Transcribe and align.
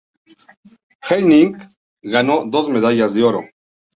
Hennig 1.07 1.57
ganó 2.01 2.43
dos 2.47 2.69
medallas 2.69 3.13
de 3.13 3.21
oro. 3.21 3.45